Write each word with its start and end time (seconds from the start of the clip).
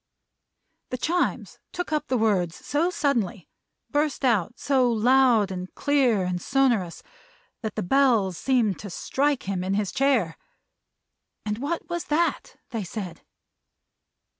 The 0.89 0.97
Chimes 0.97 1.59
took 1.71 1.91
up 1.93 2.07
the 2.07 2.17
words 2.17 2.55
so 2.55 2.89
suddenly 2.89 3.47
burst 3.91 4.25
out 4.25 4.57
so 4.57 4.91
loud, 4.91 5.51
and 5.51 5.71
clear, 5.75 6.23
and 6.23 6.41
sonorous 6.41 7.03
that 7.61 7.75
the 7.75 7.83
Bells 7.83 8.35
seemed 8.35 8.79
to 8.79 8.89
strike 8.89 9.43
him 9.43 9.63
in 9.63 9.75
his 9.75 9.91
chair. 9.91 10.37
And 11.45 11.59
what 11.59 11.87
was 11.87 12.05
that, 12.05 12.55
they 12.71 12.83
said? 12.83 13.21